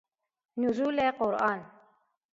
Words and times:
نزول 0.57 1.11
قرآن 1.11 1.71